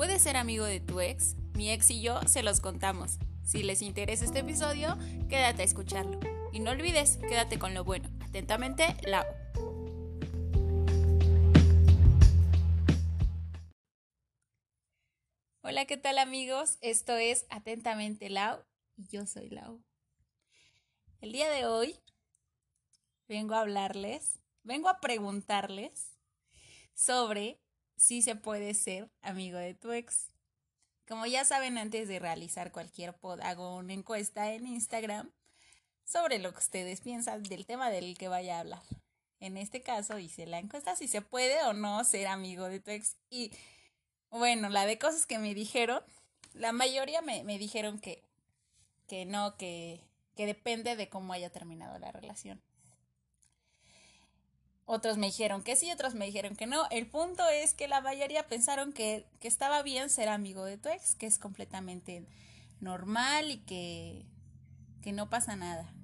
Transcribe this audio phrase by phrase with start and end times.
[0.00, 1.36] ¿Puedes ser amigo de tu ex?
[1.52, 3.18] Mi ex y yo se los contamos.
[3.44, 4.96] Si les interesa este episodio,
[5.28, 6.18] quédate a escucharlo.
[6.52, 8.08] Y no olvides, quédate con lo bueno.
[8.22, 9.26] Atentamente, Lau.
[15.60, 16.78] Hola, ¿qué tal amigos?
[16.80, 18.64] Esto es Atentamente Lau
[18.96, 19.84] y yo soy Lau.
[21.20, 22.00] El día de hoy
[23.28, 26.16] vengo a hablarles, vengo a preguntarles
[26.94, 27.60] sobre
[28.00, 30.30] si se puede ser amigo de tu ex.
[31.06, 35.30] Como ya saben, antes de realizar cualquier pod, hago una encuesta en Instagram
[36.06, 38.82] sobre lo que ustedes piensan del tema del que vaya a hablar.
[39.38, 42.90] En este caso hice la encuesta si se puede o no ser amigo de tu
[42.90, 43.16] ex.
[43.28, 43.52] Y
[44.30, 46.02] bueno, la de cosas que me dijeron,
[46.54, 48.24] la mayoría me, me dijeron que,
[49.08, 50.00] que no, que,
[50.36, 52.62] que depende de cómo haya terminado la relación.
[54.92, 56.88] Otros me dijeron que sí, otros me dijeron que no.
[56.90, 60.88] El punto es que la mayoría pensaron que, que estaba bien ser amigo de tu
[60.88, 62.26] ex, que es completamente
[62.80, 64.26] normal y que,
[65.00, 65.94] que no pasa nada.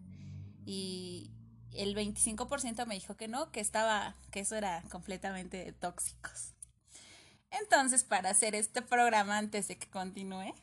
[0.64, 1.32] Y
[1.72, 6.52] el 25% me dijo que no, que estaba, que eso era completamente tóxicos.
[7.50, 10.54] Entonces, para hacer este programa antes de que continúe,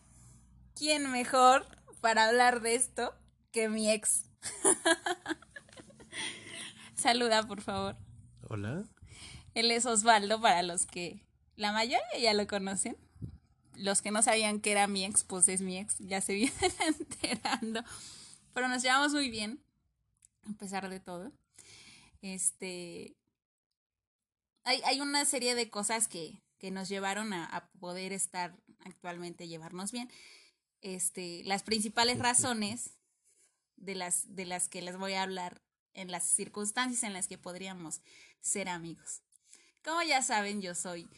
[0.78, 1.68] ¿quién mejor
[2.00, 3.14] para hablar de esto
[3.52, 4.30] que mi ex?
[6.96, 7.98] Saluda, por favor.
[8.54, 8.88] Hola.
[9.56, 12.96] Él es Osvaldo para los que la mayoría ya lo conocen.
[13.76, 16.72] Los que no sabían que era mi ex, pues es mi ex, ya se vienen
[16.86, 17.84] enterando.
[18.54, 19.60] Pero nos llevamos muy bien,
[20.48, 21.32] a pesar de todo.
[22.22, 23.18] Este.
[24.66, 29.48] Hay, hay una serie de cosas que, que nos llevaron a, a, poder estar actualmente,
[29.48, 30.12] llevarnos bien.
[30.82, 33.00] Este, las principales razones
[33.78, 35.64] de las, de las que les voy a hablar
[35.96, 38.02] en las circunstancias en las que podríamos
[38.44, 39.22] ser amigos.
[39.84, 41.10] Como ya saben, yo soy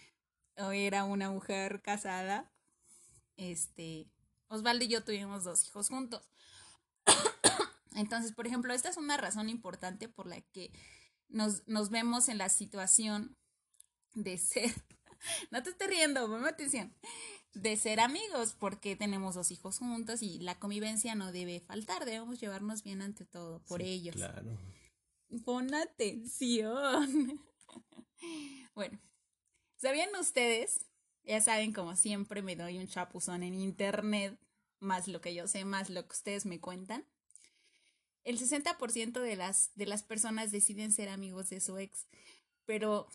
[0.58, 2.50] o era una mujer casada.
[3.36, 4.08] Este,
[4.48, 6.30] Osvaldo y yo tuvimos dos hijos juntos.
[7.96, 10.72] Entonces, por ejemplo, esta es una razón importante por la que
[11.28, 13.36] nos, nos vemos en la situación
[14.14, 14.72] de ser,
[15.52, 16.94] no te estés riendo, ponme atención,
[17.54, 22.40] de ser amigos, porque tenemos dos hijos juntos y la convivencia no debe faltar, debemos
[22.40, 24.16] llevarnos bien ante todo por Sí, ellos.
[24.16, 24.58] Claro.
[25.44, 27.42] Pon atención.
[28.76, 29.00] bueno,
[29.78, 30.86] ¿sabían ustedes?
[31.24, 34.40] Ya saben, como siempre, me doy un chapuzón en internet,
[34.80, 37.06] más lo que yo sé, más lo que ustedes me cuentan.
[38.24, 42.08] El 60% de las, de las personas deciden ser amigos de su ex,
[42.66, 43.08] pero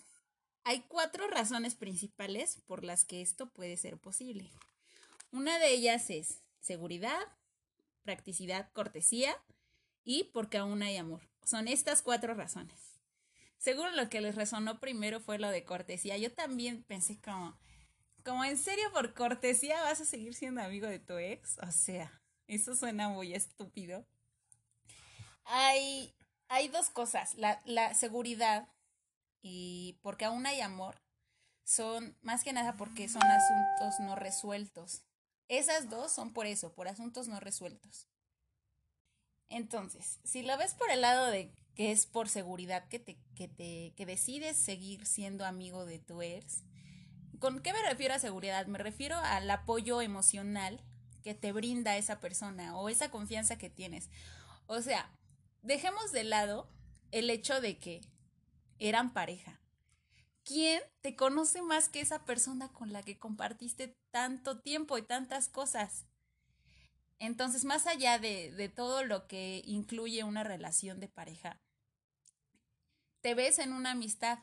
[0.64, 4.50] hay cuatro razones principales por las que esto puede ser posible.
[5.32, 7.20] Una de ellas es seguridad,
[8.02, 9.36] practicidad, cortesía
[10.04, 11.29] y porque aún hay amor.
[11.44, 13.00] Son estas cuatro razones.
[13.58, 16.16] Seguro lo que les resonó primero fue lo de cortesía.
[16.16, 17.58] Yo también pensé como,
[18.24, 21.58] como en serio por cortesía vas a seguir siendo amigo de tu ex.
[21.58, 24.06] O sea, eso suena muy estúpido.
[25.44, 26.14] Hay,
[26.48, 27.34] hay dos cosas.
[27.34, 28.68] La, la seguridad
[29.42, 30.96] y porque aún hay amor
[31.70, 35.02] son más que nada porque son asuntos no resueltos.
[35.46, 38.09] Esas dos son por eso, por asuntos no resueltos.
[39.50, 43.48] Entonces, si lo ves por el lado de que es por seguridad que te, que
[43.48, 46.62] te, que decides seguir siendo amigo de tu ex,
[47.40, 48.66] ¿con qué me refiero a seguridad?
[48.66, 50.80] Me refiero al apoyo emocional
[51.24, 54.08] que te brinda esa persona o esa confianza que tienes.
[54.66, 55.10] O sea,
[55.62, 56.70] dejemos de lado
[57.10, 58.00] el hecho de que
[58.78, 59.60] eran pareja.
[60.44, 65.48] ¿Quién te conoce más que esa persona con la que compartiste tanto tiempo y tantas
[65.48, 66.06] cosas?
[67.20, 71.60] Entonces, más allá de, de, todo lo que incluye una relación de pareja,
[73.20, 74.38] te ves en una amistad.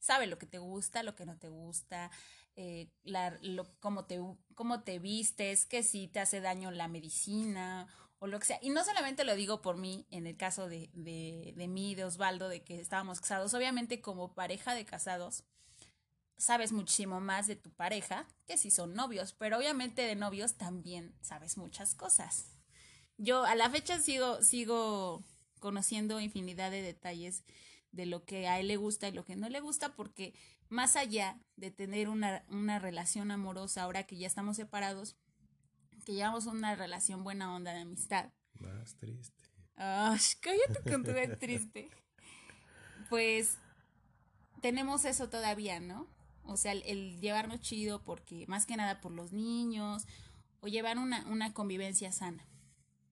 [0.00, 2.10] Sabe lo que te gusta, lo que no te gusta,
[2.56, 4.20] eh, la, lo, cómo, te,
[4.56, 7.86] cómo te vistes, que si te hace daño la medicina
[8.18, 8.58] o lo que sea.
[8.60, 12.04] Y no solamente lo digo por mí, en el caso de, de, de mí, de
[12.04, 15.44] Osvaldo, de que estábamos casados, obviamente como pareja de casados,
[16.36, 21.14] sabes muchísimo más de tu pareja que si son novios, pero obviamente de novios también
[21.20, 22.50] sabes muchas cosas.
[23.16, 25.24] Yo a la fecha sigo, sigo
[25.60, 27.44] conociendo infinidad de detalles
[27.92, 30.34] de lo que a él le gusta y lo que no le gusta, porque
[30.68, 35.16] más allá de tener una, una relación amorosa, ahora que ya estamos separados,
[36.04, 38.30] que llevamos una relación buena onda de amistad.
[38.54, 39.44] Más triste.
[39.76, 41.88] Ay, cállate con tu triste.
[43.08, 43.58] Pues
[44.60, 46.08] tenemos eso todavía, ¿no?
[46.44, 50.06] O sea, el, el, llevarnos chido porque, más que nada por los niños,
[50.60, 52.46] o llevar una, una convivencia sana.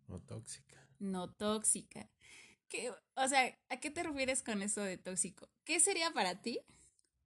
[0.09, 0.87] No tóxica.
[0.99, 2.11] No tóxica.
[2.69, 5.49] ¿Qué, o sea, ¿a qué te refieres con eso de tóxico?
[5.65, 6.61] ¿Qué sería para ti,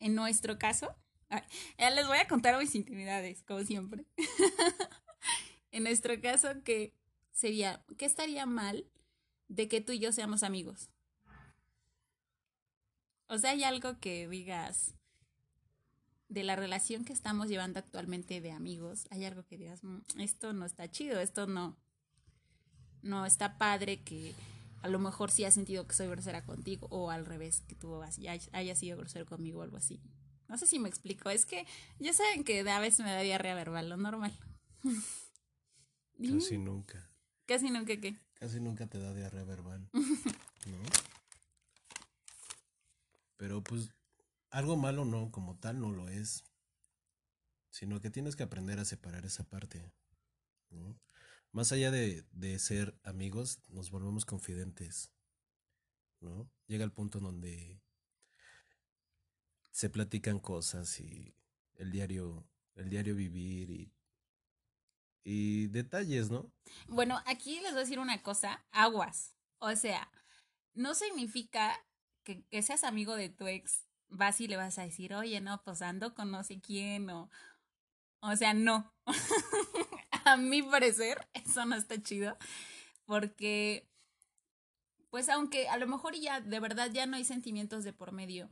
[0.01, 0.97] en nuestro caso,
[1.79, 4.05] ya les voy a contar mis intimidades, como siempre.
[5.71, 6.95] en nuestro caso, que
[7.33, 8.89] sería, ¿qué estaría mal
[9.49, 10.91] de que tú y yo seamos amigos?
[13.29, 14.96] O sea, hay algo que digas
[16.29, 20.53] de la relación que estamos llevando actualmente de amigos, hay algo que digas, "Mm, esto
[20.53, 21.77] no está chido, esto no,
[23.03, 24.35] no está padre que
[24.83, 28.03] a lo mejor sí has sentido que soy grosera contigo o al revés, que tú
[28.03, 30.01] hayas, hayas sido grosero conmigo o algo así.
[30.49, 31.67] No sé si me explico, es que
[31.99, 34.33] ya saben que a veces me da diarrea verbal, lo normal.
[36.19, 37.11] Casi nunca.
[37.47, 38.19] Casi nunca qué.
[38.35, 39.89] Casi nunca te da diarrea verbal.
[39.93, 40.79] ¿No?
[43.37, 43.91] Pero pues
[44.51, 46.45] algo malo no, como tal no lo es.
[47.71, 49.93] Sino que tienes que aprender a separar esa parte.
[51.53, 55.13] Más allá de, de ser amigos, nos volvemos confidentes.
[56.21, 56.51] ¿No?
[56.67, 57.83] Llega el punto donde
[59.71, 61.37] se platican cosas y
[61.75, 63.93] el diario, el diario vivir y,
[65.23, 66.51] y detalles, ¿no?
[66.89, 69.37] Bueno, aquí les voy a decir una cosa, aguas.
[69.59, 70.11] O sea,
[70.73, 71.79] no significa
[72.25, 75.83] que seas amigo de tu ex, vas y le vas a decir, oye, no, pues
[75.83, 77.31] ando con no sé quién, o,
[78.21, 78.93] o sea, no.
[80.25, 82.37] a mi parecer, eso no está chido,
[83.07, 83.89] porque,
[85.11, 88.51] pues aunque a lo mejor ya, de verdad, ya no hay sentimientos de por medio,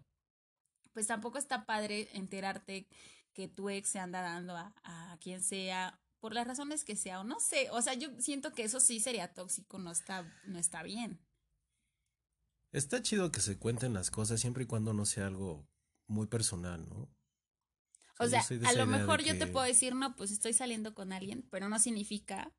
[0.93, 2.89] pues tampoco está padre enterarte
[3.33, 7.21] que tu ex se anda dando a, a quien sea por las razones que sea
[7.21, 10.59] o no sé, o sea, yo siento que eso sí sería tóxico, no está no
[10.59, 11.21] está bien.
[12.75, 15.65] Está chido que se cuenten las cosas siempre y cuando no sea algo
[16.09, 17.09] muy personal, ¿no?
[18.19, 21.47] O sea, a lo mejor yo te puedo decir, no, pues estoy saliendo con alguien,
[21.51, 22.53] pero no significa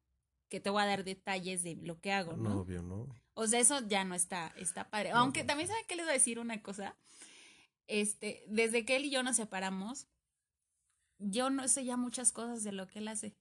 [0.49, 2.61] que te voy a dar detalles de lo que hago, No, ¿no?
[2.61, 3.07] obvio, ¿no?
[3.33, 5.11] O sea, eso ya no está, está padre.
[5.11, 5.47] No, Aunque no.
[5.47, 6.97] también sabe que les voy a decir una cosa.
[7.87, 10.07] Este, desde que él y yo nos separamos,
[11.19, 13.35] yo no sé ya muchas cosas de lo que él hace.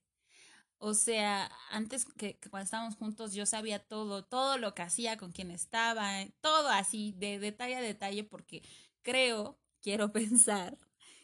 [0.77, 5.17] O sea, antes que, que cuando estábamos juntos yo sabía todo, todo lo que hacía,
[5.17, 8.61] con quién estaba, eh, todo así, de detalle a detalle, porque
[9.01, 10.77] creo, quiero pensar,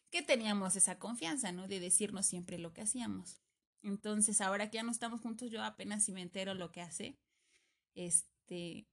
[0.09, 1.67] que teníamos esa confianza, ¿no?
[1.67, 3.41] De decirnos siempre lo que hacíamos.
[3.81, 7.17] Entonces, ahora que ya no estamos juntos, yo apenas si me entero lo que hace.
[7.95, 8.87] Este,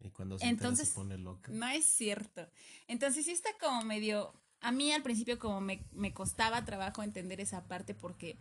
[0.00, 1.52] Y cuando se entera Entonces, se pone loca.
[1.52, 2.48] no es cierto.
[2.86, 4.34] Entonces sí está como medio...
[4.60, 8.38] A mí al principio como me, me costaba trabajo entender esa parte porque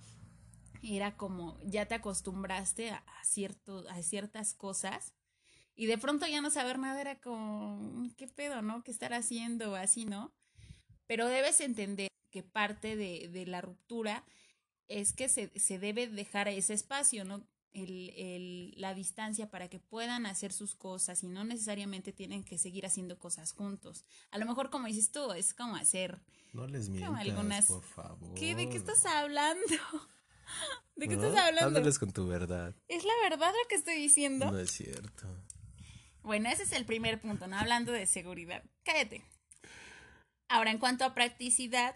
[0.96, 5.14] era como ya te acostumbraste a, cierto, a ciertas cosas
[5.76, 8.84] y de pronto ya no saber nada era como, ¿qué pedo, no?
[8.84, 9.76] ¿Qué estar haciendo?
[9.76, 10.34] Así, ¿no?
[11.06, 14.24] Pero debes entender que parte de, de la ruptura
[14.88, 17.46] es que se, se debe dejar ese espacio, ¿no?
[17.74, 22.58] El, el, la distancia para que puedan hacer sus cosas y no necesariamente tienen que
[22.58, 24.04] seguir haciendo cosas juntos.
[24.32, 26.20] A lo mejor, como dices tú, es como hacer...
[26.54, 28.34] No les mientas, algunas- por favor.
[28.34, 28.56] ¿Qué?
[28.56, 29.66] ¿De qué estás hablando?
[30.96, 31.24] ¿De qué ¿No?
[31.24, 31.78] estás hablando?
[31.78, 32.76] Háblales con tu verdad.
[32.88, 34.52] ¿Es la verdad lo que estoy diciendo?
[34.52, 35.28] No es cierto.
[36.24, 37.58] Bueno, ese es el primer punto, ¿no?
[37.58, 38.64] Hablando de seguridad.
[38.84, 39.24] Cállate.
[40.50, 41.96] Ahora, en cuanto a practicidad,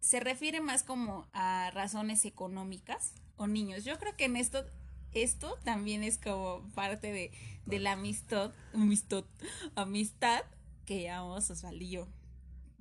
[0.00, 3.84] se refiere más como a razones económicas o niños.
[3.84, 4.64] Yo creo que en esto,
[5.12, 7.30] esto también es como parte de,
[7.66, 9.24] de la amistad, amistad,
[9.74, 10.42] amistad
[10.84, 12.08] que llamamos Osvaldo.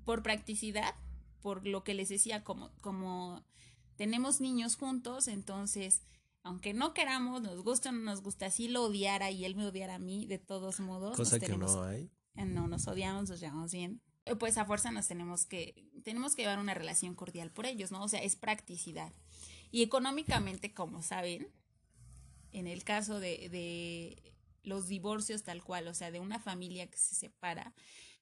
[0.04, 0.96] Por practicidad,
[1.42, 3.46] por lo que les decía, como, como
[4.02, 6.02] tenemos niños juntos, entonces,
[6.42, 9.68] aunque no queramos, nos gusta o no nos gusta, si lo odiara y él me
[9.68, 11.16] odiara a mí, de todos modos.
[11.16, 12.10] Cosa que tenemos- no hay.
[12.36, 14.02] eh, no nos odiamos, nos llevamos bien.
[14.26, 17.92] Eh, Pues a fuerza nos tenemos que, tenemos que llevar una relación cordial por ellos,
[17.92, 18.02] ¿no?
[18.04, 19.14] O sea, es practicidad.
[19.70, 21.48] Y económicamente, como saben,
[22.54, 26.98] en el caso de, de los divorcios tal cual, o sea, de una familia que
[26.98, 27.76] se separa,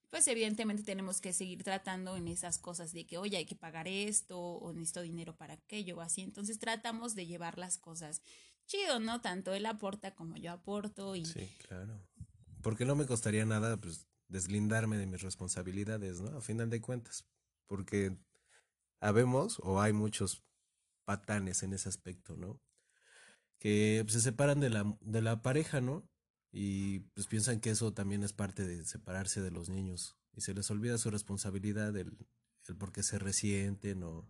[0.10, 3.88] pues evidentemente tenemos que seguir tratando en esas cosas de que, oye, hay que pagar
[3.88, 6.22] esto, o necesito dinero para aquello, o así.
[6.22, 8.22] Entonces tratamos de llevar las cosas
[8.66, 9.22] chido, ¿no?
[9.22, 12.02] Tanto él aporta como yo aporto y Sí, claro.
[12.62, 16.38] Porque no me costaría nada, pues, deslindarme de mis responsabilidades, ¿no?
[16.38, 17.26] A final de cuentas.
[17.68, 18.18] Porque
[19.00, 20.44] habemos, o hay muchos
[21.06, 22.60] patanes en ese aspecto, ¿no?
[23.60, 26.09] Que pues, se separan de la, de la pareja, ¿no?
[26.52, 30.18] Y pues piensan que eso también es parte de separarse de los niños.
[30.36, 32.18] Y se les olvida su responsabilidad, el,
[32.68, 34.30] el por qué se resienten o...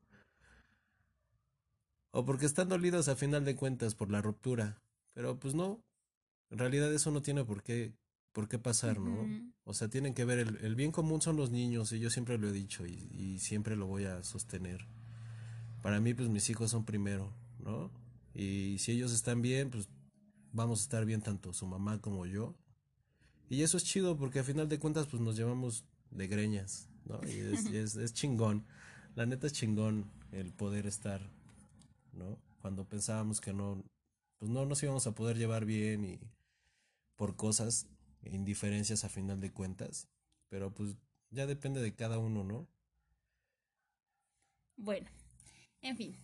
[2.11, 4.81] O porque están dolidos a final de cuentas por la ruptura.
[5.13, 5.83] Pero pues no,
[6.49, 7.93] en realidad eso no tiene por qué,
[8.31, 9.27] por qué pasar, ¿no?
[9.63, 12.37] O sea, tienen que ver, el, el bien común son los niños, y yo siempre
[12.37, 14.87] lo he dicho, y, y siempre lo voy a sostener.
[15.83, 17.91] Para mí, pues mis hijos son primero, ¿no?
[18.33, 19.87] Y si ellos están bien, pues
[20.51, 22.55] vamos a estar bien tanto su mamá como yo.
[23.49, 27.19] Y eso es chido, porque a final de cuentas, pues nos llevamos de greñas, ¿no?
[27.27, 28.65] Y es, es, chingón.
[29.15, 31.21] La neta es chingón el poder estar,
[32.13, 32.39] ¿no?
[32.61, 33.83] Cuando pensábamos que no,
[34.37, 36.19] pues no nos íbamos a poder llevar bien y
[37.15, 37.87] por cosas,
[38.23, 40.07] indiferencias a final de cuentas,
[40.47, 40.95] pero pues
[41.31, 42.67] ya depende de cada uno, ¿no?
[44.77, 45.09] Bueno,
[45.81, 46.15] en fin,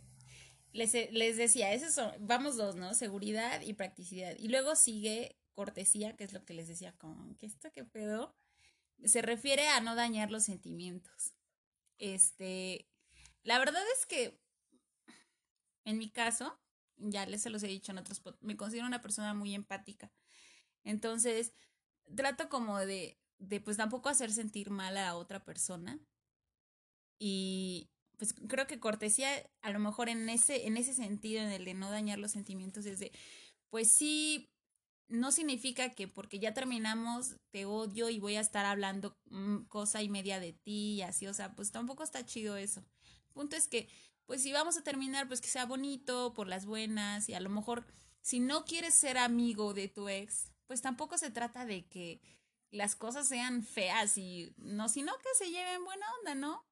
[0.76, 2.94] les, les decía, esos vamos dos, ¿no?
[2.94, 4.36] Seguridad y practicidad.
[4.38, 8.36] Y luego sigue cortesía, que es lo que les decía con que esto que pedo,
[9.04, 11.34] se refiere a no dañar los sentimientos.
[11.98, 12.88] Este,
[13.44, 14.40] la verdad es que
[15.86, 16.60] en mi caso,
[16.98, 20.12] ya les se los he dicho en otros, me considero una persona muy empática.
[20.84, 21.54] Entonces,
[22.16, 26.00] trato como de, de pues tampoco hacer sentir mal a otra persona.
[27.20, 29.30] Y pues creo que cortesía,
[29.62, 32.86] a lo mejor en ese, en ese sentido, en el de no dañar los sentimientos,
[32.86, 33.12] es de,
[33.70, 34.50] pues sí,
[35.08, 40.02] no significa que porque ya terminamos te odio y voy a estar hablando mm, cosa
[40.02, 42.82] y media de ti y así, o sea, pues tampoco está chido eso.
[43.28, 43.88] El punto es que,
[44.26, 47.50] pues si vamos a terminar, pues que sea bonito, por las buenas y a lo
[47.50, 47.86] mejor
[48.22, 52.22] si no quieres ser amigo de tu ex, pues tampoco se trata de que
[52.72, 56.66] las cosas sean feas y no, sino que se lleven buena onda, ¿no?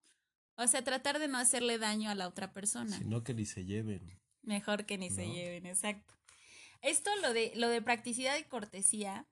[0.55, 2.97] O sea, tratar de no hacerle daño a la otra persona.
[2.97, 4.19] Sino que ni se lleven.
[4.41, 6.13] Mejor que ni se lleven, exacto.
[6.81, 9.25] Esto, lo de, lo de practicidad y cortesía,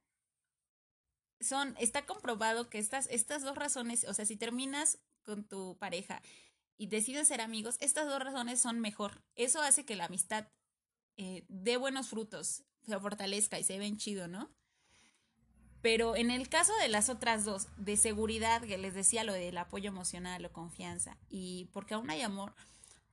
[1.41, 6.21] son, está comprobado que estas, estas dos razones, o sea, si terminas con tu pareja
[6.77, 9.23] y decides ser amigos, estas dos razones son mejor.
[9.35, 10.47] Eso hace que la amistad
[11.17, 14.49] eh, dé buenos frutos, se fortalezca y se ven chido, ¿no?
[15.81, 19.57] Pero en el caso de las otras dos, de seguridad, que les decía lo del
[19.57, 22.53] apoyo emocional o confianza, y porque aún hay amor,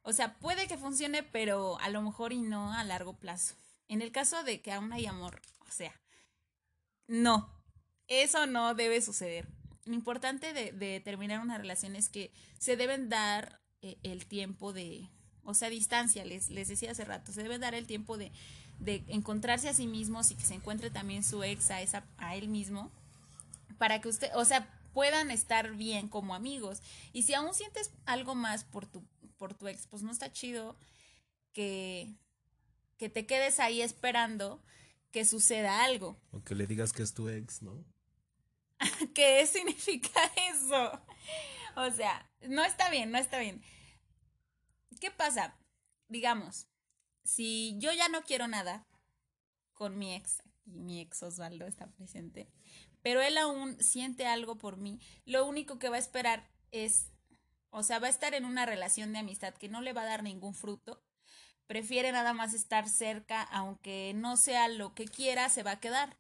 [0.03, 3.55] o sea, puede que funcione, pero a lo mejor y no a largo plazo.
[3.89, 5.99] En el caso de que aún hay amor, o sea,
[7.07, 7.51] no,
[8.07, 9.49] eso no debe suceder.
[9.85, 15.09] Lo importante de, terminar una relación es que se deben dar eh, el tiempo de,
[15.43, 18.31] o sea, distancia, les, les decía hace rato, se debe dar el tiempo de
[18.79, 22.37] de encontrarse a sí mismos y que se encuentre también su ex a, esa, a
[22.37, 22.91] él mismo,
[23.79, 26.83] para que usted, o sea, puedan estar bien como amigos.
[27.13, 29.05] Y si aún sientes algo más por tu,
[29.37, 30.77] por tu ex, pues no está chido
[31.53, 32.13] que,
[32.97, 34.63] que te quedes ahí esperando
[35.11, 36.21] que suceda algo.
[36.33, 37.85] O que le digas que es tu ex, ¿no?
[39.15, 40.21] ¿Qué significa
[40.53, 41.01] eso?
[41.77, 43.63] O sea, no está bien, no está bien.
[45.01, 45.57] ¿Qué pasa?
[46.09, 46.68] Digamos,
[47.29, 48.87] si yo ya no quiero nada
[49.75, 52.49] con mi ex, y mi ex Osvaldo está presente,
[53.03, 57.13] pero él aún siente algo por mí, lo único que va a esperar es,
[57.71, 60.07] o sea, va a estar en una relación de amistad que no le va a
[60.07, 61.03] dar ningún fruto,
[61.67, 66.17] prefiere nada más estar cerca, aunque no sea lo que quiera, se va a quedar.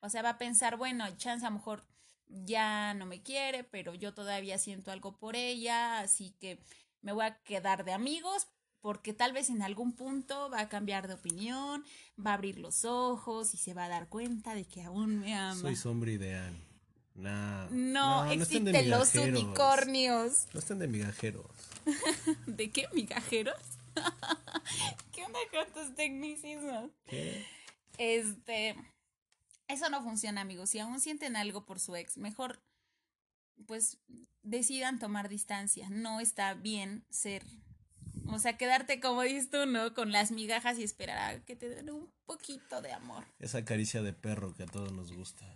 [0.00, 1.86] O sea, va a pensar, bueno, chance a lo mejor
[2.26, 6.62] ya no me quiere, pero yo todavía siento algo por ella, así que
[7.00, 8.48] me voy a quedar de amigos,
[8.80, 11.84] porque tal vez en algún punto va a cambiar de opinión,
[12.24, 15.34] va a abrir los ojos y se va a dar cuenta de que aún me
[15.34, 15.60] ama.
[15.60, 16.54] Soy sombra ideal.
[17.14, 20.46] no, no, existen los unicornios.
[20.52, 21.46] No están de migajeros.
[22.46, 23.60] ¿De qué migajeros?
[25.12, 26.90] ¿Qué onda con tus tecnicismos?
[27.06, 27.44] ¿Qué?
[27.98, 28.76] Este,
[29.68, 30.70] eso no funciona, amigos.
[30.70, 32.60] Si aún sienten algo por su ex, mejor
[33.66, 33.98] pues
[34.42, 35.90] decidan tomar distancia.
[35.90, 37.44] No está bien ser
[38.32, 39.94] o sea, quedarte como dices tú, ¿no?
[39.94, 43.26] Con las migajas y esperar a que te den un poquito de amor.
[43.38, 45.46] Esa caricia de perro que a todos nos gusta.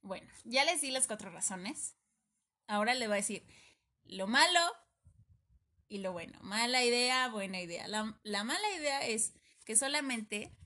[0.00, 1.94] Bueno, ya les di las cuatro razones.
[2.66, 3.46] Ahora le voy a decir
[4.04, 4.60] lo malo
[5.88, 6.38] y lo bueno.
[6.42, 7.86] Mala idea, buena idea.
[7.88, 9.34] La, la mala idea es
[9.64, 10.56] que solamente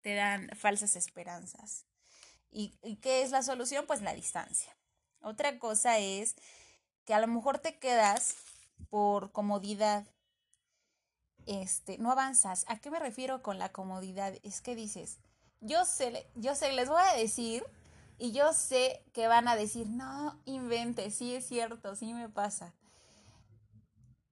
[0.00, 1.86] te dan falsas esperanzas.
[2.50, 3.86] ¿Y, ¿Y qué es la solución?
[3.86, 4.76] Pues la distancia.
[5.20, 6.36] Otra cosa es
[7.04, 8.36] que a lo mejor te quedas
[8.90, 10.06] por comodidad
[11.46, 12.64] este, no avanzas.
[12.68, 14.34] ¿A qué me refiero con la comodidad?
[14.42, 15.18] Es que dices,
[15.60, 17.64] yo sé, yo sé, les voy a decir
[18.18, 22.74] y yo sé que van a decir, no, invente, sí es cierto, sí me pasa.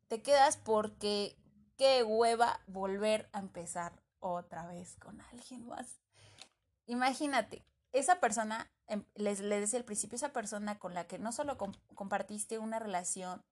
[0.09, 1.37] Te quedas porque
[1.79, 6.01] qué hueva volver a empezar otra vez con alguien más.
[6.87, 11.33] Imagínate, esa persona, em, les, les decía al principio, esa persona con la que no
[11.33, 11.57] solo
[11.95, 13.43] compartiste una relación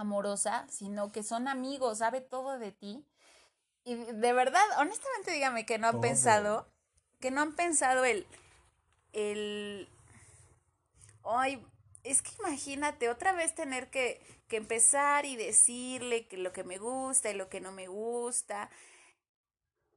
[0.00, 3.04] amorosa, sino que son amigos, sabe todo de ti.
[3.84, 6.68] Y de verdad, honestamente dígame que no han pensado,
[7.20, 8.26] que no han pensado el,
[9.12, 9.88] el,
[11.24, 11.64] ay,
[12.04, 16.78] es que imagínate otra vez tener que, que empezar y decirle que lo que me
[16.78, 18.70] gusta y lo que no me gusta.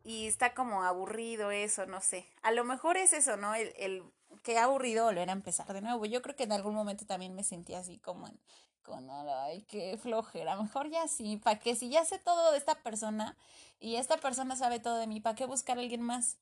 [0.03, 2.27] Y está como aburrido eso, no sé.
[2.41, 3.55] A lo mejor es eso, ¿no?
[3.55, 4.03] El, el
[4.43, 6.05] qué aburrido volver a empezar de nuevo.
[6.05, 8.39] Yo creo que en algún momento también me sentí así como en,
[8.83, 10.55] con, ay, qué flojera.
[10.55, 11.75] Mejor ya sí, ¿para qué?
[11.75, 13.35] Si ya sé todo de esta persona
[13.79, 16.37] y esta persona sabe todo de mí, ¿para qué buscar a alguien más?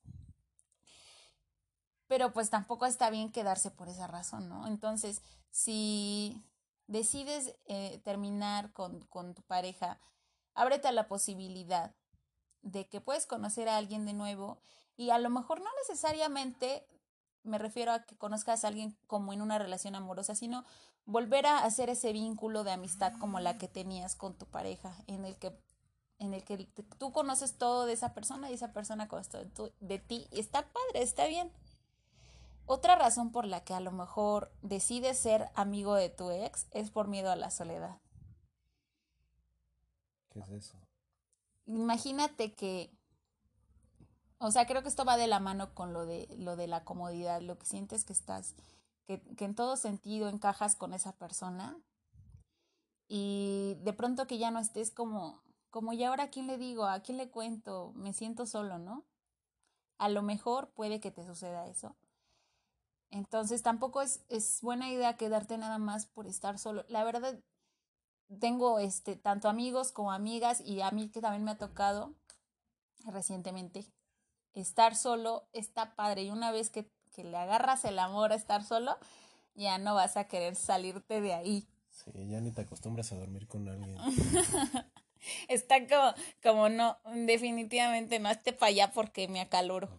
[2.08, 4.68] Pero pues tampoco está bien quedarse por esa razón, ¿no?
[4.68, 6.44] Entonces, si
[6.88, 10.00] decides eh, terminar con, con tu pareja,
[10.54, 11.96] ábrete a la posibilidad
[12.62, 14.62] de que puedes conocer a alguien de nuevo
[14.98, 16.86] y a lo mejor no necesariamente
[17.44, 20.64] me refiero a que conozcas a alguien como en una relación amorosa, sino
[21.06, 25.26] volver a hacer ese vínculo de amistad como la que tenías con tu pareja, en
[25.26, 25.58] el que
[26.20, 26.70] en el que
[27.00, 30.28] tú conoces todo de esa persona y esa persona conoce todo de ti.
[30.30, 31.52] Está padre, está bien.
[32.68, 36.92] Otra razón por la que a lo mejor decides ser amigo de tu ex es
[36.92, 37.98] por miedo a la soledad.
[40.30, 40.78] ¿Qué es eso?
[41.66, 42.96] Imagínate que
[44.42, 46.84] o sea, creo que esto va de la mano con lo de, lo de la
[46.84, 48.56] comodidad, lo que sientes que estás,
[49.06, 51.78] que, que en todo sentido encajas con esa persona
[53.08, 56.86] y de pronto que ya no estés como, como, ¿y ahora a quién le digo?
[56.86, 57.94] ¿A quién le cuento?
[57.94, 59.06] Me siento solo, ¿no?
[60.00, 61.96] A lo mejor puede que te suceda eso.
[63.12, 66.84] Entonces tampoco es, es buena idea quedarte nada más por estar solo.
[66.88, 67.38] La verdad,
[68.40, 72.16] tengo este, tanto amigos como amigas y a mí que también me ha tocado
[73.06, 73.86] recientemente
[74.54, 76.24] estar solo está padre.
[76.24, 78.98] Y una vez que, que, le agarras el amor a estar solo,
[79.56, 81.68] ya no vas a querer salirte de ahí.
[81.90, 83.98] Sí, ya ni te acostumbras a dormir con alguien.
[85.48, 89.90] está como, como no, definitivamente no esté para allá porque me acaloro.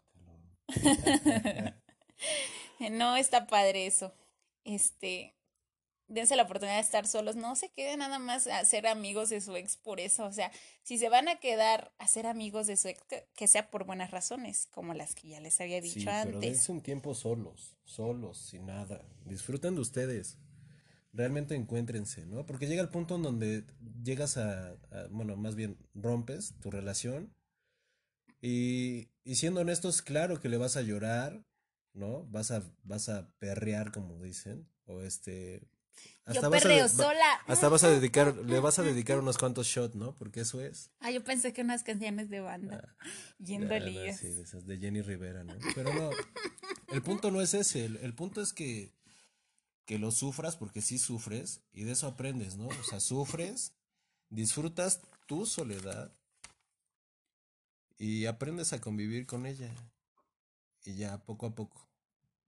[2.90, 4.12] no está padre eso.
[4.64, 5.35] Este,
[6.12, 9.40] dense la oportunidad de estar solos, no se queden nada más a ser amigos de
[9.40, 10.50] su ex por eso, o sea,
[10.83, 13.00] si se van a quedar a ser amigos de su ex,
[13.35, 16.26] que, sea por buenas razones, como las que ya les había dicho sí, antes.
[16.26, 20.38] Pero dense un tiempo solos, solos, sin nada, disfruten de ustedes,
[21.12, 22.47] realmente encuéntrense, ¿no?
[22.47, 23.64] Porque llega el punto en donde
[24.03, 27.35] llegas a, a bueno, más bien rompes tu relación
[28.42, 31.46] y, y siendo honestos, claro que le vas a llorar,
[31.94, 32.27] ¿no?
[32.27, 35.62] Vas a, vas a perrear, como dicen, o este,
[36.24, 37.40] hasta yo perreo sola.
[37.46, 40.14] Hasta vas a dedicar, le vas a dedicar unos cuantos shots, ¿no?
[40.14, 40.90] Porque eso es.
[41.00, 42.94] Ah, yo pensé que unas canciones de banda.
[43.00, 43.05] Ah,
[43.38, 44.16] yendo líos.
[44.16, 45.55] Sí, de esas de Jenny Rivera, ¿no?
[45.74, 46.11] Pero no,
[46.92, 47.85] el punto no es ese.
[47.85, 48.92] El, punto es que,
[49.85, 52.68] que lo sufras, porque sí sufres, y de eso aprendes, ¿no?
[52.68, 53.72] O sea, sufres,
[54.28, 56.12] disfrutas tu soledad
[57.98, 59.70] y aprendes a convivir con ella.
[60.85, 61.88] Y ya poco a poco.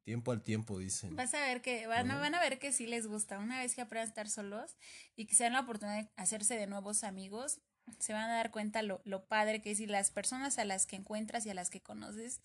[0.04, 1.16] Tiempo al tiempo, dicen.
[1.16, 3.38] Vas a ver que, van, van a ver que sí les gusta.
[3.38, 4.76] Una vez que aprendan a estar solos
[5.16, 7.60] y que se den la oportunidad de hacerse de nuevos amigos,
[7.98, 10.84] se van a dar cuenta lo, lo padre que es y las personas a las
[10.86, 12.40] que encuentras y a las que conoces,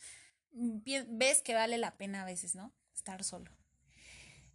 [0.53, 2.71] mm, ves que vale la pena a veces, ¿no?
[2.95, 3.51] Estar solo.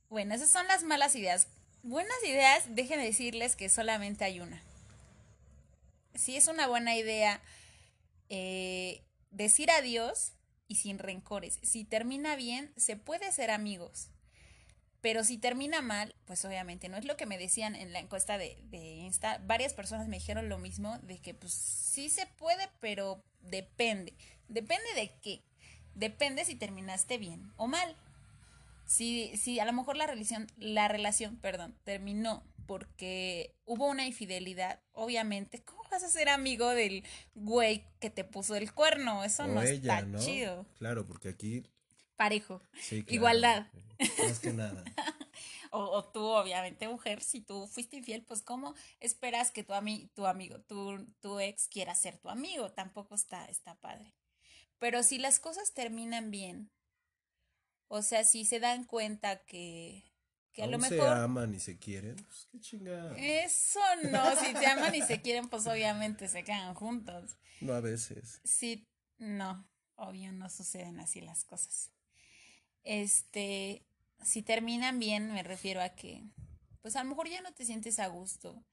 [0.08, 1.48] Bueno, esas son las malas ideas.
[1.82, 4.62] Buenas ideas, dejen de decirles que solamente hay una.
[6.14, 7.42] Si es una buena idea
[8.30, 10.32] eh, decir adiós,
[10.68, 11.58] y sin rencores.
[11.62, 14.08] Si termina bien, se puede ser amigos.
[15.00, 18.38] Pero si termina mal, pues obviamente no es lo que me decían en la encuesta
[18.38, 19.38] de, de Insta.
[19.44, 24.14] Varias personas me dijeron lo mismo, de que pues sí se puede, pero depende.
[24.48, 25.42] Depende de qué.
[25.94, 27.96] Depende si terminaste bien o mal.
[28.86, 34.82] Si, si a lo mejor la relación, la relación, perdón, terminó porque hubo una infidelidad,
[34.92, 39.24] obviamente, ¿cómo vas a ser amigo del güey que te puso el cuerno?
[39.24, 40.66] Eso no está chido.
[40.78, 41.64] Claro, porque aquí...
[42.16, 42.62] Parejo.
[43.08, 43.66] Igualdad.
[44.22, 44.84] Más que nada.
[45.70, 50.26] o, tú, obviamente, mujer, si tú fuiste infiel, pues ¿cómo esperas que tu, ami tu
[50.26, 52.70] amigo, tu, tu ex quiera ser tu amigo?
[52.70, 54.14] Tampoco está, está padre.
[54.78, 56.70] Pero si las cosas terminan bien,
[57.88, 60.04] o sea, si se dan cuenta que
[60.54, 60.98] que a lo mejor.
[60.98, 63.14] se aman y se quieren, pues qué chingada.
[63.18, 67.36] Eso no, si se aman y se quieren, pues obviamente se quedan juntos.
[67.60, 68.40] No a veces.
[68.44, 68.88] Sí,
[69.18, 71.90] no, obvio no suceden así las cosas.
[72.84, 73.84] Este,
[74.22, 76.22] si terminan bien, me refiero a que,
[76.80, 78.64] pues a lo mejor ya no te sientes a gusto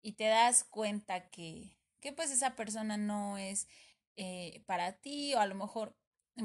[0.00, 3.66] y te das cuenta que, que pues esa persona no es
[4.16, 5.96] eh, para ti o a lo mejor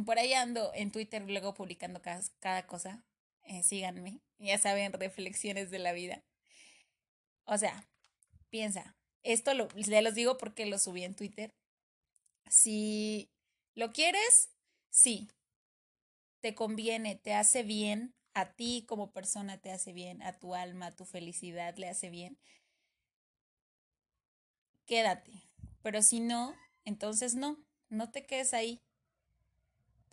[0.04, 3.06] por ahí ando en Twitter luego publicando cada, cada cosa
[3.44, 6.24] eh, síganme, ya saben, reflexiones de la vida.
[7.46, 7.88] O sea,
[8.50, 11.54] piensa, esto lo, les los digo porque lo subí en Twitter.
[12.50, 13.30] Si
[13.76, 14.50] lo quieres,
[14.90, 15.30] sí,
[16.42, 20.88] te conviene, te hace bien, a ti como persona te hace bien, a tu alma,
[20.88, 22.38] a tu felicidad le hace bien.
[24.86, 25.32] Quédate,
[25.82, 27.58] pero si no, entonces no,
[27.90, 28.82] no te quedes ahí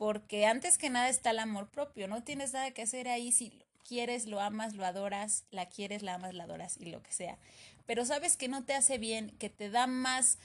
[0.01, 3.53] Porque antes que nada está el amor propio, no tienes nada que hacer ahí si
[3.87, 7.39] quieres, lo amas, lo adoras, la quieres, la amas, la adoras y lo que sea.
[7.85, 10.39] Pero sabes que no te hace bien, que te da más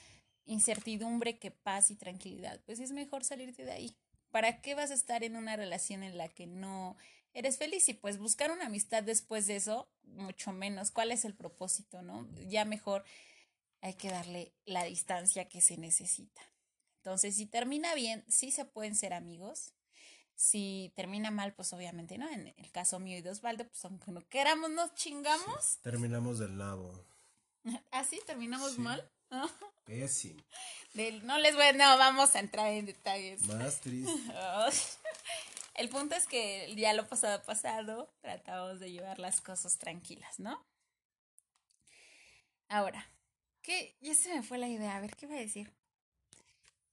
[0.43, 3.95] incertidumbre que paz y tranquilidad, pues es mejor salirte de ahí.
[4.29, 6.97] ¿Para qué vas a estar en una relación en la que no
[7.31, 7.87] eres feliz?
[7.87, 10.91] Y pues buscar una amistad después de eso, mucho menos.
[10.91, 12.27] ¿Cuál es el propósito, no?
[12.49, 13.05] Ya mejor
[13.79, 16.41] hay que darle la distancia que se necesita.
[17.05, 19.75] Entonces, si termina bien, sí se pueden ser amigos.
[20.33, 22.27] Si termina mal, pues obviamente no.
[22.27, 25.77] En el caso mío y de Osvaldo, pues aunque no queramos, nos chingamos.
[25.83, 27.05] terminamos del nabo.
[27.91, 28.19] ¿Ah, sí?
[28.25, 29.07] ¿Terminamos mal?
[29.85, 30.41] Pésimo.
[31.21, 33.43] no les voy, no, vamos a entrar en detalles.
[33.43, 34.11] Más triste.
[35.75, 40.65] el punto es que ya lo pasado pasado, tratamos de llevar las cosas tranquilas, ¿no?
[42.67, 43.07] Ahora,
[43.61, 43.95] ¿qué?
[44.01, 45.71] Ya se me fue la idea, a ver qué voy a decir.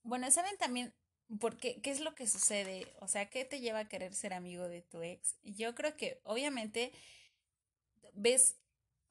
[0.03, 0.93] Bueno, ¿saben también
[1.39, 2.87] por qué, qué es lo que sucede?
[2.99, 5.35] O sea, ¿qué te lleva a querer ser amigo de tu ex?
[5.43, 6.91] Yo creo que obviamente
[8.13, 8.57] ves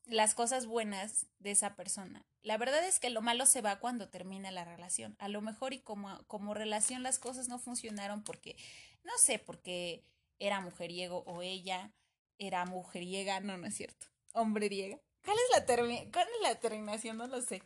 [0.06, 2.24] las cosas buenas de esa persona.
[2.42, 5.16] La verdad es que lo malo se va cuando termina la relación.
[5.18, 8.56] A lo mejor y como, como relación las cosas no funcionaron porque,
[9.04, 10.04] no sé, porque
[10.38, 11.92] era mujeriego o ella
[12.38, 14.98] era mujeriega, no, no es cierto, hombreriega.
[15.24, 15.66] ¿Cuál es la,
[16.10, 17.16] cuál es la terminación?
[17.16, 17.62] No lo sé.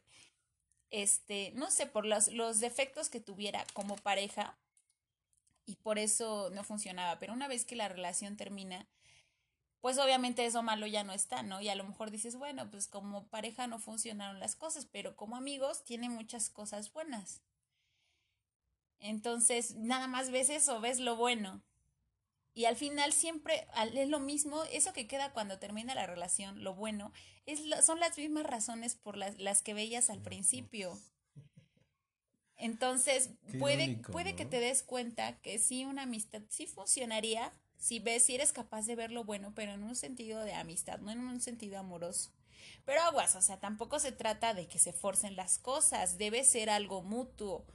[0.90, 4.56] Este, no sé, por los, los defectos que tuviera como pareja
[5.66, 7.18] y por eso no funcionaba.
[7.18, 8.86] Pero una vez que la relación termina,
[9.80, 11.60] pues obviamente eso malo ya no está, ¿no?
[11.60, 15.36] Y a lo mejor dices, bueno, pues como pareja no funcionaron las cosas, pero como
[15.36, 17.42] amigos tiene muchas cosas buenas.
[18.98, 21.62] Entonces, nada más ves eso, ves lo bueno.
[22.56, 26.74] Y al final siempre es lo mismo, eso que queda cuando termina la relación, lo
[26.74, 27.12] bueno,
[27.44, 30.98] es son las mismas razones por las, las que veías al principio.
[32.56, 38.24] Entonces, puede, puede que te des cuenta que sí, una amistad sí funcionaría si ves,
[38.24, 41.20] si eres capaz de ver lo bueno, pero en un sentido de amistad, no en
[41.20, 42.30] un sentido amoroso.
[42.86, 46.70] Pero aguas, o sea, tampoco se trata de que se forcen las cosas, debe ser
[46.70, 47.66] algo mutuo.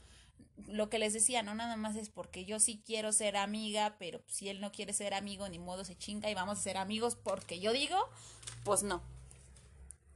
[0.68, 4.22] Lo que les decía, no nada más es porque yo sí quiero ser amiga, pero
[4.28, 7.16] si él no quiere ser amigo, ni modo se chinga y vamos a ser amigos
[7.16, 7.98] porque yo digo,
[8.64, 9.02] pues no.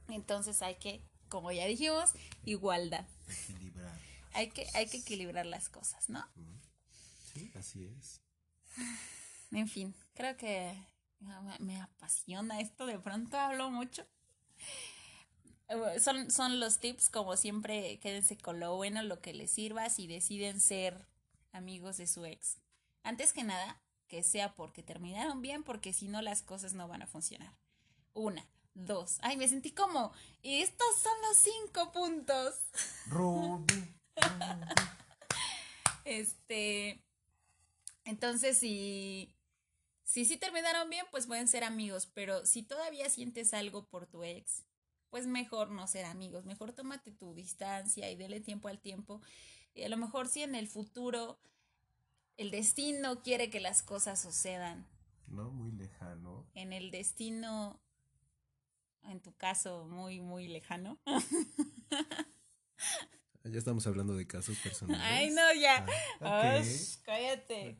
[0.08, 2.12] Entonces hay que, como ya dijimos,
[2.44, 3.06] igualdad.
[3.28, 3.98] Equilibrar.
[4.32, 6.24] Hay que, hay que equilibrar las cosas, ¿no?
[7.32, 8.20] Sí, así es.
[9.52, 10.76] En fin, creo que
[11.60, 14.04] me apasiona esto, de pronto hablo mucho.
[15.68, 19.90] Eh, son, son los tips, como siempre, quédense con lo bueno, lo que les sirva,
[19.90, 21.06] si deciden ser
[21.52, 22.58] amigos de su ex.
[23.02, 27.02] Antes que nada, que sea porque terminaron bien, porque si no las cosas no van
[27.02, 27.56] a funcionar.
[28.14, 29.18] Una, dos.
[29.22, 32.54] Ay, me sentí como, estos son los cinco puntos.
[36.04, 37.02] este,
[38.04, 39.34] entonces, si,
[40.04, 44.22] si sí terminaron bien, pues pueden ser amigos, pero si todavía sientes algo por tu
[44.22, 44.64] ex,
[45.10, 49.20] pues mejor no ser amigos, mejor tómate tu distancia y dele tiempo al tiempo.
[49.74, 51.38] Y a lo mejor si en el futuro
[52.36, 54.86] el destino quiere que las cosas sucedan.
[55.26, 56.46] No, muy lejano.
[56.54, 57.80] En el destino,
[59.02, 60.98] en tu caso, muy, muy lejano.
[63.48, 65.04] Ya estamos hablando de casos personales.
[65.04, 65.86] Ay, no, ya.
[66.20, 66.60] Ah,
[67.04, 67.78] cállate.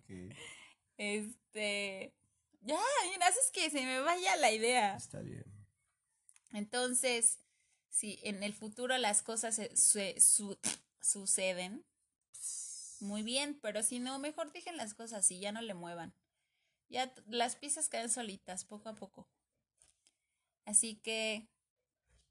[0.97, 2.15] Este.
[2.61, 2.79] Ya,
[3.23, 4.97] haces que se me vaya la idea.
[4.97, 5.45] Está bien.
[6.57, 7.39] Entonces,
[7.91, 10.17] si en el futuro las cosas se,
[11.03, 11.85] suceden,
[13.01, 16.15] muy bien, pero si no, mejor dejen las cosas y ya no le muevan.
[16.89, 19.29] Ya las piezas caen solitas, poco a poco.
[20.65, 21.47] Así que,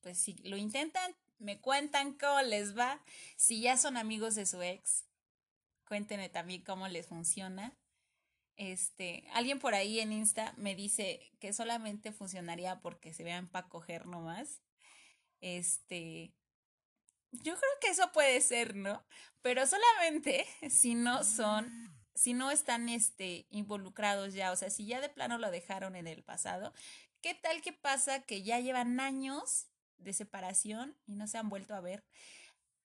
[0.02, 3.00] pues si lo intentan, me cuentan cómo les va.
[3.36, 5.04] Si ya son amigos de su ex,
[5.88, 7.78] cuéntenme también cómo les funciona.
[8.58, 13.68] Este, alguien por ahí en Insta me dice que solamente funcionaría porque se vean para
[13.68, 14.62] coger nomás.
[15.42, 16.34] Este,
[17.32, 19.06] yo creo que eso puede ser, ¿no?
[19.42, 25.02] Pero solamente si no son, si no están este, involucrados ya, o sea, si ya
[25.02, 26.74] de plano lo dejaron en el pasado,
[27.22, 31.76] ¿qué tal que pasa que ya llevan años de separación y no se han vuelto
[31.76, 32.04] a ver.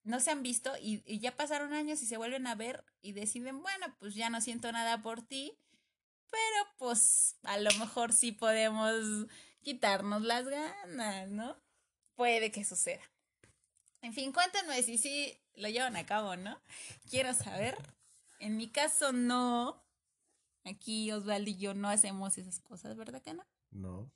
[0.03, 3.61] No se han visto y, ya pasaron años y se vuelven a ver y deciden,
[3.61, 5.57] bueno, pues ya no siento nada por ti,
[6.29, 9.27] pero pues a lo mejor sí podemos
[9.61, 11.55] quitarnos las ganas, ¿no?
[12.15, 13.03] Puede que suceda.
[14.01, 16.59] En fin, cuéntenme si sí lo llevan a cabo, ¿no?
[17.09, 17.77] Quiero saber.
[18.39, 19.83] En mi caso no.
[20.63, 23.45] Aquí Osvaldo y yo no hacemos esas cosas, ¿verdad que no?
[23.69, 24.11] No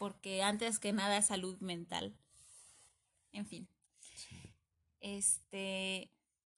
[0.00, 2.16] porque antes que nada salud mental.
[3.32, 3.68] En fin.
[5.00, 6.10] Este,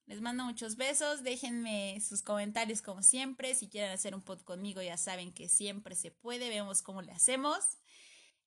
[0.07, 4.83] Les mando muchos besos, déjenme sus comentarios como siempre, si quieren hacer un pod conmigo
[4.83, 7.79] ya saben que siempre se puede, vemos cómo le hacemos,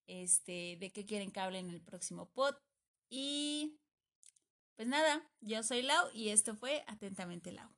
[0.05, 2.55] este, de qué quieren que hable en el próximo pod
[3.09, 3.79] y
[4.75, 7.69] pues nada, yo soy Lau y esto fue Atentamente Lau.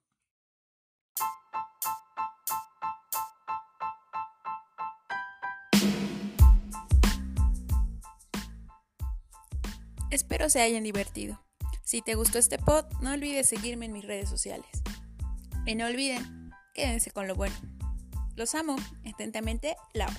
[10.09, 11.46] Espero se hayan divertido.
[11.87, 14.67] Si te gustó este pod, no olvides seguirme en mis redes sociales.
[15.65, 17.55] Y no olviden, quédense con lo bueno.
[18.35, 18.75] Los amo.
[19.05, 20.09] Atentamente, Lau.